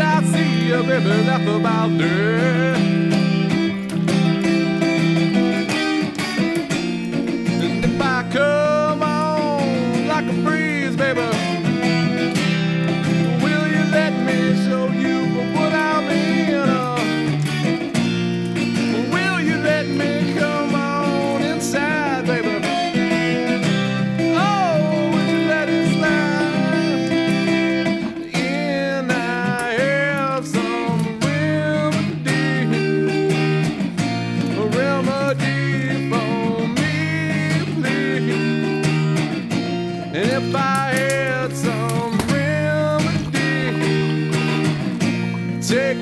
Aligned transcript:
I 0.00 0.22
see 0.22 0.70
a 0.70 0.82
ribbon 0.82 1.28
up 1.28 1.46
about 1.60 1.98
there. 1.98 3.07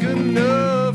good 0.00 0.18
enough. 0.18 0.85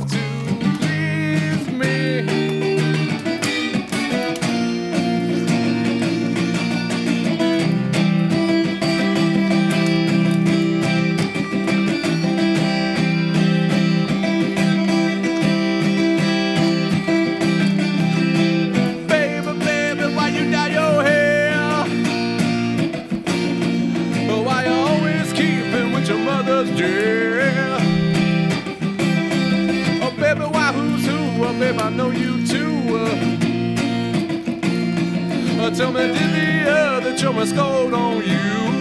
Tell 35.81 35.92
me, 35.92 36.14
did 36.14 36.14
the 36.14 36.72
other 36.72 37.18
chummer 37.18 37.44
gold 37.56 37.96
on 37.96 38.18
you? 38.18 38.81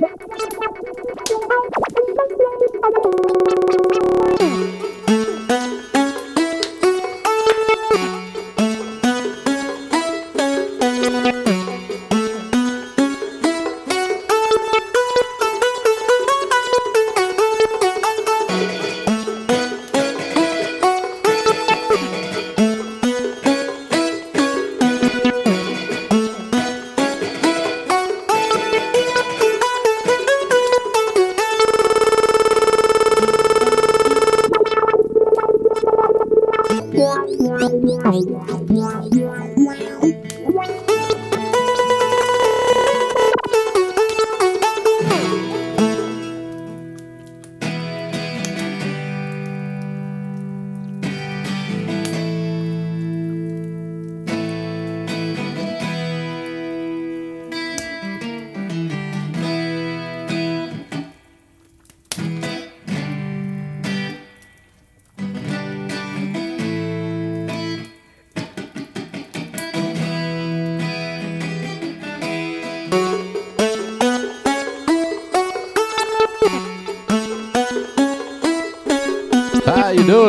you. 0.00 0.11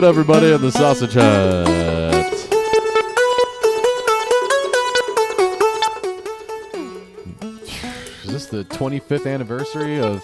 everybody, 0.05 0.51
in 0.51 0.61
the 0.61 0.71
Sausage 0.71 1.13
Hut. 1.13 1.67
Is 8.23 8.31
this 8.31 8.45
the 8.47 8.65
25th 8.65 9.31
anniversary 9.31 10.00
of 10.00 10.21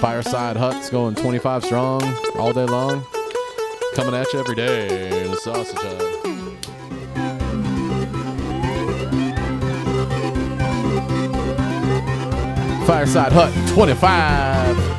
Fireside 0.00 0.56
Huts 0.56 0.90
going 0.90 1.14
25 1.14 1.64
strong 1.64 2.02
all 2.36 2.52
day 2.52 2.64
long? 2.64 3.04
Coming 3.94 4.14
at 4.14 4.32
you 4.32 4.40
every 4.40 4.54
day 4.54 5.24
in 5.24 5.30
the 5.30 5.36
Sausage 5.38 5.78
Hut. 5.78 6.12
Fireside 12.86 13.32
Hut 13.32 13.68
25. 13.70 14.91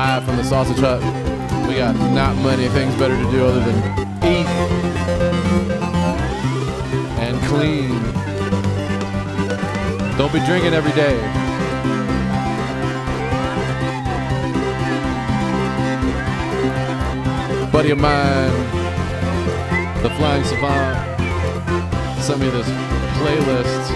Live 0.00 0.24
from 0.24 0.38
the 0.38 0.44
Sausage 0.44 0.78
Hut. 0.78 1.02
We 1.68 1.74
got 1.74 1.94
not 2.14 2.34
many 2.36 2.68
things 2.68 2.94
better 2.94 3.14
to 3.14 3.30
do 3.30 3.44
other 3.44 3.60
than 3.60 3.76
eat 4.24 4.46
and 7.20 7.36
clean. 7.50 7.90
Don't 10.16 10.32
be 10.32 10.40
drinking 10.46 10.72
every 10.72 10.92
day. 10.92 11.20
Buddy 17.70 17.90
of 17.90 17.98
mine, 17.98 18.52
the 20.02 20.08
Flying 20.16 20.44
Savant, 20.44 20.96
sent 22.22 22.40
me 22.40 22.48
this 22.48 22.70
playlist 23.20 23.90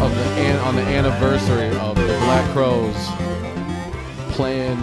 of 0.00 0.14
the 0.14 0.24
an- 0.40 0.60
on 0.60 0.76
the 0.76 0.82
anniversary 0.82 1.76
of 1.78 1.96
the 1.96 2.16
Black 2.22 2.48
Crowes 2.52 3.33
playing 4.34 4.76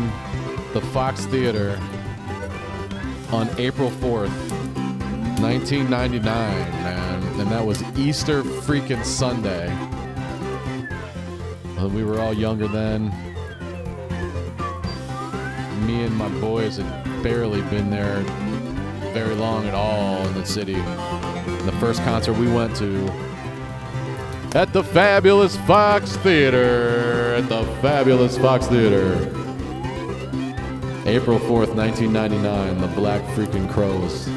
the 0.71 0.79
Fox 0.93 1.25
Theater 1.25 1.77
on 3.33 3.49
April 3.57 3.89
4th, 3.89 4.31
1999, 5.41 6.23
man. 6.23 7.23
And 7.37 7.51
that 7.51 7.65
was 7.65 7.83
Easter 7.97 8.43
freaking 8.43 9.03
Sunday. 9.03 9.67
We 11.93 12.05
were 12.05 12.21
all 12.21 12.33
younger 12.33 12.69
then. 12.69 13.09
Me 15.85 16.03
and 16.03 16.15
my 16.15 16.29
boys 16.39 16.77
had 16.77 17.23
barely 17.23 17.61
been 17.63 17.89
there 17.89 18.21
very 19.11 19.35
long 19.35 19.67
at 19.67 19.73
all 19.73 20.25
in 20.27 20.33
the 20.33 20.45
city. 20.45 20.75
The 20.75 21.75
first 21.81 22.01
concert 22.03 22.37
we 22.37 22.47
went 22.47 22.73
to 22.77 23.05
at 24.53 24.71
the 24.71 24.83
fabulous 24.83 25.57
Fox 25.57 26.15
Theater. 26.17 27.35
At 27.35 27.49
the 27.49 27.63
fabulous 27.81 28.37
Fox 28.37 28.67
Theater. 28.67 29.40
April 31.05 31.39
4th, 31.39 31.73
1999, 31.73 32.79
the 32.79 32.87
Black 32.89 33.23
Freaking 33.35 33.67
Crowes 33.71 34.29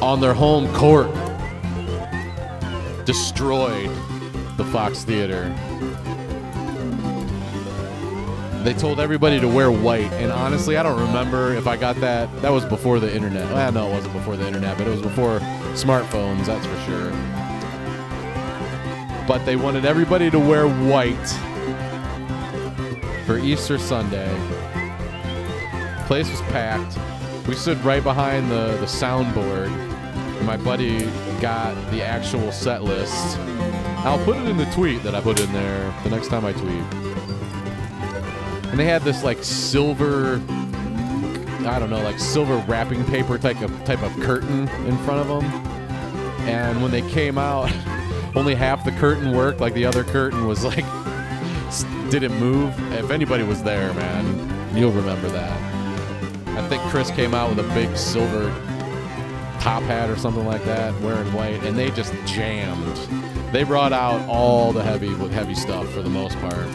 on 0.00 0.20
their 0.22 0.32
home 0.32 0.72
court 0.72 1.10
destroyed 3.04 3.90
the 4.56 4.64
Fox 4.72 5.04
Theater. 5.04 5.54
They 8.64 8.72
told 8.72 9.00
everybody 9.00 9.38
to 9.38 9.46
wear 9.46 9.70
white, 9.70 10.10
and 10.14 10.32
honestly, 10.32 10.78
I 10.78 10.82
don't 10.82 10.98
remember 10.98 11.52
if 11.52 11.66
I 11.66 11.76
got 11.76 11.96
that. 11.96 12.40
That 12.40 12.50
was 12.50 12.64
before 12.64 12.98
the 12.98 13.14
internet. 13.14 13.52
Well, 13.52 13.72
no, 13.72 13.88
it 13.88 13.92
wasn't 13.92 14.14
before 14.14 14.38
the 14.38 14.46
internet, 14.46 14.78
but 14.78 14.86
it 14.86 14.90
was 14.90 15.02
before 15.02 15.40
smartphones, 15.74 16.46
that's 16.46 16.64
for 16.64 16.80
sure. 16.86 17.10
But 19.28 19.44
they 19.44 19.56
wanted 19.56 19.84
everybody 19.84 20.30
to 20.30 20.38
wear 20.38 20.66
white 20.68 21.28
for 23.26 23.38
Easter 23.38 23.78
Sunday. 23.78 24.71
Place 26.12 26.30
was 26.30 26.42
packed. 26.42 26.98
We 27.48 27.54
stood 27.54 27.82
right 27.86 28.02
behind 28.02 28.50
the, 28.50 28.76
the 28.80 28.84
soundboard. 28.84 29.70
My 30.44 30.58
buddy 30.58 31.06
got 31.40 31.74
the 31.90 32.02
actual 32.02 32.52
set 32.52 32.84
list. 32.84 33.38
I'll 34.04 34.22
put 34.26 34.36
it 34.36 34.46
in 34.46 34.58
the 34.58 34.66
tweet 34.72 35.02
that 35.04 35.14
I 35.14 35.22
put 35.22 35.40
in 35.40 35.50
there 35.54 35.90
the 36.04 36.10
next 36.10 36.28
time 36.28 36.44
I 36.44 36.52
tweet. 36.52 36.84
And 38.70 38.78
they 38.78 38.84
had 38.84 39.00
this 39.00 39.24
like 39.24 39.42
silver, 39.42 40.34
I 41.66 41.78
don't 41.78 41.88
know, 41.88 42.02
like 42.02 42.18
silver 42.18 42.58
wrapping 42.68 43.06
paper 43.06 43.38
type 43.38 43.62
of 43.62 43.70
type 43.86 44.02
of 44.02 44.12
curtain 44.20 44.68
in 44.86 44.98
front 45.04 45.26
of 45.26 45.28
them. 45.28 45.44
And 46.46 46.82
when 46.82 46.90
they 46.90 47.08
came 47.08 47.38
out, 47.38 47.72
only 48.36 48.54
half 48.54 48.84
the 48.84 48.92
curtain 48.92 49.34
worked. 49.34 49.60
Like 49.60 49.72
the 49.72 49.86
other 49.86 50.04
curtain 50.04 50.46
was 50.46 50.62
like 50.62 50.84
didn't 52.10 52.38
move. 52.38 52.74
If 52.92 53.10
anybody 53.10 53.44
was 53.44 53.62
there, 53.62 53.94
man, 53.94 54.76
you'll 54.76 54.92
remember 54.92 55.30
that. 55.30 55.61
I 56.56 56.66
think 56.68 56.82
Chris 56.84 57.10
came 57.10 57.34
out 57.34 57.48
with 57.48 57.64
a 57.64 57.74
big 57.74 57.96
silver 57.96 58.50
top 59.60 59.82
hat 59.84 60.10
or 60.10 60.16
something 60.16 60.44
like 60.44 60.64
that, 60.64 60.98
wearing 61.00 61.32
white, 61.32 61.62
and 61.64 61.78
they 61.78 61.90
just 61.92 62.12
jammed. 62.26 62.96
They 63.52 63.64
brought 63.64 63.92
out 63.92 64.28
all 64.28 64.72
the 64.72 64.82
heavy 64.82 65.14
heavy 65.28 65.54
stuff 65.54 65.88
for 65.92 66.02
the 66.02 66.10
most 66.10 66.36
part. 66.40 66.66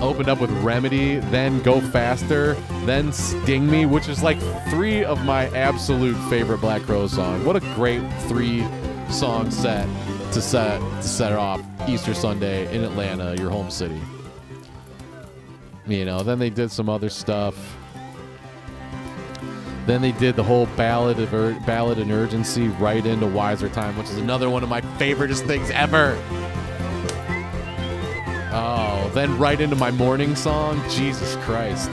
Opened 0.00 0.28
up 0.28 0.40
with 0.40 0.50
Remedy, 0.62 1.16
then 1.16 1.60
Go 1.62 1.80
Faster, 1.80 2.54
then 2.84 3.12
Sting 3.12 3.70
Me, 3.70 3.84
which 3.86 4.08
is 4.08 4.22
like 4.22 4.38
three 4.70 5.04
of 5.04 5.24
my 5.24 5.48
absolute 5.56 6.16
favorite 6.28 6.60
Black 6.60 6.82
Crow 6.82 7.06
songs. 7.06 7.44
What 7.44 7.56
a 7.56 7.60
great 7.74 8.02
three 8.22 8.66
song 9.10 9.50
set 9.50 9.88
to 10.32 10.42
set 10.42 10.78
to 10.80 11.02
set 11.02 11.32
it 11.32 11.38
off 11.38 11.62
Easter 11.88 12.14
Sunday 12.14 12.74
in 12.74 12.84
Atlanta, 12.84 13.34
your 13.36 13.50
home 13.50 13.70
city. 13.70 14.00
You 15.86 16.04
know, 16.04 16.22
then 16.22 16.38
they 16.38 16.50
did 16.50 16.70
some 16.70 16.88
other 16.88 17.10
stuff. 17.10 17.54
Then 19.86 20.00
they 20.00 20.12
did 20.12 20.34
the 20.34 20.42
whole 20.42 20.66
ballad 20.76 21.18
of 21.18 21.34
ur- 21.34 21.58
ballad 21.66 21.98
and 21.98 22.10
urgency 22.10 22.68
right 22.68 23.04
into 23.04 23.26
Wiser 23.26 23.68
Time, 23.68 23.96
which 23.98 24.08
is 24.08 24.16
another 24.16 24.48
one 24.48 24.62
of 24.62 24.68
my 24.68 24.80
favoriteest 24.80 25.46
things 25.46 25.70
ever. 25.70 26.18
Oh, 28.56 29.10
then 29.14 29.36
right 29.38 29.60
into 29.60 29.76
my 29.76 29.90
morning 29.90 30.34
song, 30.36 30.82
Jesus 30.88 31.36
Christ. 31.44 31.90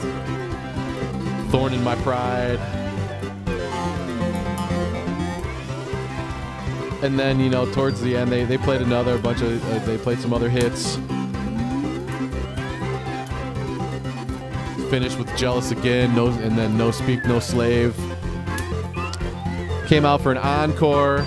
Thorn 1.49 1.73
in 1.73 1.83
my 1.83 1.95
pride. 1.95 2.59
And 7.03 7.19
then, 7.19 7.39
you 7.39 7.49
know, 7.49 7.65
towards 7.73 7.99
the 7.99 8.15
end, 8.15 8.31
they, 8.31 8.45
they 8.45 8.59
played 8.59 8.81
another 8.81 9.17
bunch 9.17 9.41
of, 9.41 9.69
uh, 9.69 9.79
they 9.85 9.97
played 9.97 10.19
some 10.19 10.33
other 10.33 10.49
hits. 10.49 10.97
Finished 14.91 15.17
with 15.17 15.33
Jealous 15.37 15.71
Again, 15.71 16.13
no, 16.13 16.27
and 16.27 16.57
then 16.57 16.77
No 16.77 16.91
Speak, 16.91 17.23
No 17.23 17.39
Slave. 17.39 17.95
Came 19.87 20.03
out 20.03 20.19
for 20.19 20.33
an 20.33 20.37
encore. 20.37 21.19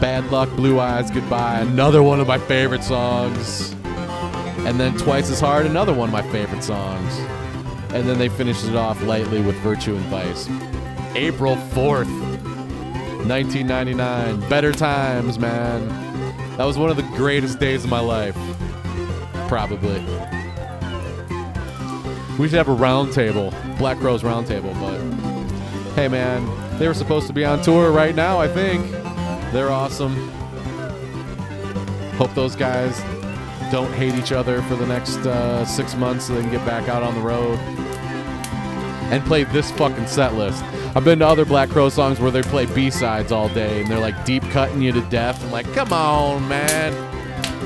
Bad 0.00 0.30
Luck, 0.30 0.48
Blue 0.56 0.80
Eyes, 0.80 1.10
Goodbye, 1.10 1.60
another 1.60 2.02
one 2.02 2.20
of 2.20 2.26
my 2.26 2.38
favorite 2.38 2.82
songs. 2.82 3.72
And 4.64 4.80
then 4.80 4.96
Twice 4.96 5.30
as 5.30 5.40
Hard, 5.40 5.66
another 5.66 5.92
one 5.92 6.08
of 6.08 6.12
my 6.14 6.22
favorite 6.32 6.64
songs. 6.64 7.18
And 7.92 8.08
then 8.08 8.16
they 8.16 8.30
finished 8.30 8.64
it 8.64 8.74
off 8.74 9.02
lightly 9.02 9.42
with 9.42 9.56
Virtue 9.56 9.94
and 9.94 10.04
Vice. 10.06 10.48
April 11.14 11.56
4th, 11.56 12.08
1999. 13.28 14.48
Better 14.48 14.72
times, 14.72 15.38
man. 15.38 15.86
That 16.56 16.64
was 16.64 16.78
one 16.78 16.88
of 16.88 16.96
the 16.96 17.02
greatest 17.14 17.58
days 17.58 17.84
of 17.84 17.90
my 17.90 18.00
life. 18.00 18.38
Probably. 19.48 20.02
We 22.38 22.48
should 22.48 22.58
have 22.58 22.68
a 22.68 22.72
round 22.72 23.12
table, 23.12 23.52
Black 23.78 24.00
Rose 24.00 24.22
round 24.22 24.46
table, 24.46 24.72
but 24.74 24.98
hey 25.94 26.06
man, 26.06 26.46
they 26.78 26.86
were 26.86 26.94
supposed 26.94 27.26
to 27.26 27.32
be 27.32 27.44
on 27.44 27.60
tour 27.62 27.90
right 27.90 28.14
now, 28.14 28.38
I 28.38 28.46
think. 28.46 28.88
They're 29.52 29.70
awesome. 29.70 30.14
Hope 32.12 32.32
those 32.34 32.54
guys 32.54 33.00
don't 33.72 33.92
hate 33.94 34.14
each 34.14 34.30
other 34.30 34.62
for 34.62 34.76
the 34.76 34.86
next 34.86 35.16
uh, 35.18 35.64
six 35.64 35.96
months 35.96 36.26
so 36.26 36.34
they 36.34 36.42
can 36.42 36.50
get 36.50 36.64
back 36.64 36.88
out 36.88 37.02
on 37.02 37.14
the 37.14 37.20
road 37.20 37.58
and 39.10 39.24
play 39.24 39.42
this 39.44 39.72
fucking 39.72 40.06
set 40.06 40.34
list. 40.34 40.62
I've 40.94 41.04
been 41.04 41.18
to 41.18 41.26
other 41.26 41.44
Black 41.44 41.70
Crow 41.70 41.88
songs 41.88 42.20
where 42.20 42.30
they 42.30 42.42
play 42.42 42.66
B-sides 42.66 43.32
all 43.32 43.48
day 43.48 43.82
and 43.82 43.90
they're 43.90 43.98
like 43.98 44.24
deep 44.24 44.42
cutting 44.50 44.80
you 44.80 44.92
to 44.92 45.00
death. 45.02 45.42
I'm 45.44 45.50
like, 45.50 45.72
come 45.72 45.92
on, 45.92 46.46
man. 46.48 46.94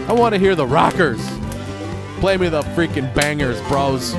I 0.09 0.12
want 0.12 0.35
to 0.35 0.38
hear 0.38 0.55
the 0.55 0.67
rockers. 0.67 1.21
Play 2.21 2.37
me 2.37 2.49
the 2.49 2.62
freaking 2.62 3.12
bangers, 3.14 3.61
bros. 3.69 4.14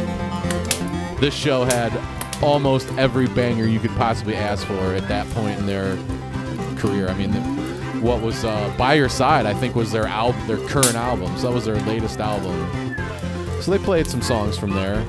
This 1.24 1.34
show 1.34 1.64
had 1.64 1.98
almost 2.44 2.92
every 2.98 3.28
banger 3.28 3.66
you 3.66 3.80
could 3.80 3.92
possibly 3.92 4.36
ask 4.36 4.68
for 4.68 4.94
at 4.94 5.08
that 5.08 5.26
point 5.30 5.58
in 5.58 5.66
their 5.66 5.96
career. 6.76 7.08
I 7.08 7.14
mean, 7.14 7.32
the, 7.32 7.40
what 8.02 8.22
was 8.22 8.44
uh, 8.44 8.76
"By 8.78 8.96
Your 8.96 9.08
Side" 9.08 9.46
I 9.46 9.54
think 9.54 9.74
was 9.74 9.90
their 9.90 10.04
their 10.48 10.58
current 10.68 10.96
album. 10.96 11.34
So 11.38 11.44
that 11.44 11.54
was 11.54 11.64
their 11.64 11.78
latest 11.84 12.20
album. 12.20 12.54
So 13.62 13.72
they 13.72 13.78
played 13.78 14.06
some 14.08 14.22
songs 14.22 14.58
from 14.58 14.72
there. 14.72 15.02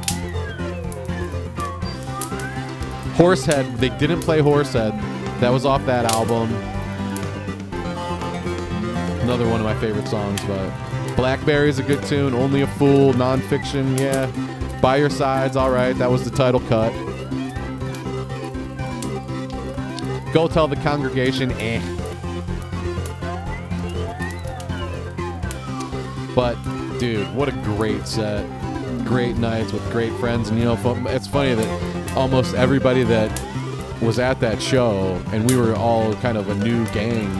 Horsehead, 3.16 3.66
they 3.78 3.88
didn't 3.88 4.20
play 4.20 4.40
Horsehead. 4.40 4.92
That 5.40 5.50
was 5.50 5.66
off 5.66 5.84
that 5.86 6.04
album. 6.04 6.54
Another 9.22 9.48
one 9.48 9.58
of 9.58 9.66
my 9.66 9.74
favorite 9.80 10.06
songs, 10.06 10.40
but 10.44 11.16
Blackberry 11.16 11.68
is 11.68 11.80
a 11.80 11.82
good 11.82 12.04
tune. 12.04 12.34
Only 12.34 12.62
a 12.62 12.68
Fool, 12.68 13.12
nonfiction, 13.14 13.98
yeah. 13.98 14.30
By 14.84 14.96
Your 14.98 15.08
Side's 15.08 15.56
all 15.56 15.70
right. 15.70 15.96
That 15.96 16.10
was 16.10 16.30
the 16.30 16.36
title 16.36 16.60
cut. 16.60 16.92
Go 20.34 20.46
tell 20.46 20.68
the 20.68 20.76
congregation, 20.76 21.52
eh. 21.52 21.80
But, 26.34 26.56
dude, 26.98 27.34
what 27.34 27.48
a 27.48 27.52
great 27.62 28.06
set. 28.06 28.46
Great 29.06 29.38
nights 29.38 29.72
with 29.72 29.90
great 29.90 30.12
friends. 30.20 30.50
And, 30.50 30.58
you 30.58 30.66
know, 30.66 30.76
it's 31.06 31.28
funny 31.28 31.54
that 31.54 32.14
almost 32.14 32.54
everybody 32.54 33.04
that 33.04 33.30
was 34.02 34.18
at 34.18 34.38
that 34.40 34.60
show, 34.60 35.18
and 35.32 35.48
we 35.48 35.56
were 35.56 35.74
all 35.74 36.12
kind 36.16 36.36
of 36.36 36.50
a 36.50 36.54
new 36.56 36.84
gang 36.88 37.32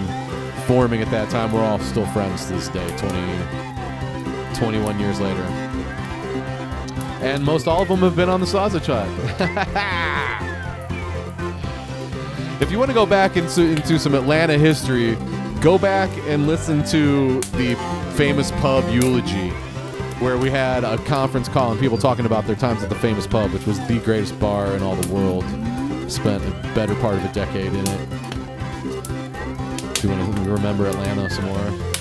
forming 0.66 1.02
at 1.02 1.10
that 1.10 1.28
time, 1.28 1.52
we're 1.52 1.62
all 1.62 1.78
still 1.80 2.06
friends 2.06 2.46
to 2.46 2.54
this 2.54 2.68
day, 2.68 2.88
20, 2.96 4.54
21 4.54 4.98
years 4.98 5.20
later. 5.20 5.73
And 7.21 7.44
most 7.44 7.66
all 7.66 7.83
of 7.83 7.88
them 7.88 8.00
have 8.00 8.16
been 8.16 8.28
on 8.28 8.40
the 8.40 8.47
Sausage 8.47 8.87
Hut. 8.87 9.09
if 12.61 12.71
you 12.71 12.78
want 12.78 12.90
to 12.90 12.94
go 12.94 13.06
back 13.06 13.37
into, 13.37 13.62
into 13.62 13.99
some 13.99 14.14
Atlanta 14.14 14.59
history, 14.59 15.16
go 15.61 15.78
back 15.78 16.11
and 16.26 16.47
listen 16.47 16.85
to 16.85 17.40
the 17.52 17.75
famous 18.16 18.50
pub 18.52 18.88
eulogy, 18.90 19.49
where 20.21 20.37
we 20.37 20.50
had 20.50 20.85
a 20.85 20.99
conference 20.99 21.49
call 21.49 21.73
and 21.73 21.80
people 21.80 21.97
talking 21.97 22.26
about 22.26 22.47
their 22.47 22.56
times 22.56 22.83
at 22.83 22.90
the 22.90 22.94
famous 22.97 23.26
pub, 23.26 23.50
which 23.52 23.66
was 23.66 23.78
the 23.88 23.99
greatest 24.00 24.38
bar 24.38 24.66
in 24.76 24.83
all 24.83 24.97
the 24.97 25.14
world. 25.14 25.44
Spent 26.11 26.44
a 26.44 26.50
better 26.75 26.94
part 26.97 27.14
of 27.14 27.25
a 27.25 27.33
decade 27.33 27.73
in 27.73 27.87
it. 27.87 28.09
Do 29.94 30.09
you 30.09 30.14
want 30.14 30.37
to 30.37 30.50
remember 30.50 30.87
Atlanta 30.87 31.30
some 31.30 31.47
more? 31.47 31.93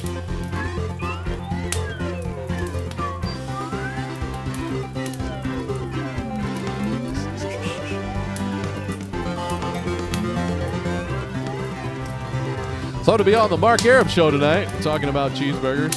So 13.03 13.17
to 13.17 13.23
be 13.25 13.35
on 13.35 13.49
the 13.49 13.57
Mark 13.57 13.83
Arab 13.83 14.07
show 14.07 14.31
tonight, 14.31 14.69
talking 14.81 15.09
about 15.09 15.33
cheeseburgers. 15.33 15.91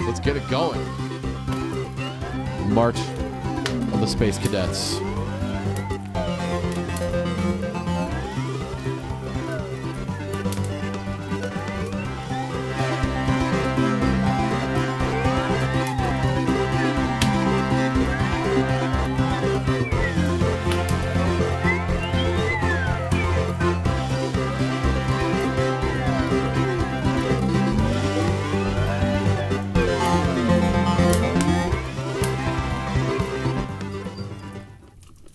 Let's 0.00 0.20
get 0.20 0.36
it 0.36 0.46
going. 0.50 0.84
March 2.74 2.98
of 2.98 4.00
the 4.00 4.06
Space 4.06 4.36
Cadets. 4.36 5.00